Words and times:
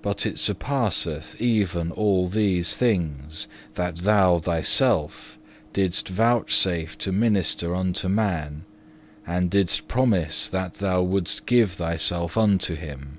But 0.00 0.24
it 0.26 0.38
surpasseth 0.38 1.42
even 1.42 1.90
all 1.90 2.28
these 2.28 2.76
things, 2.76 3.48
that 3.74 3.96
Thou 3.96 4.38
Thyself 4.38 5.38
didst 5.72 6.08
vouchsafe 6.08 6.96
to 6.98 7.10
minister 7.10 7.74
unto 7.74 8.08
man, 8.08 8.62
and 9.26 9.50
didst 9.50 9.88
promise 9.88 10.46
that 10.46 10.74
Thou 10.74 11.02
wouldest 11.02 11.46
give 11.46 11.72
Thyself 11.72 12.36
unto 12.38 12.76
him. 12.76 13.18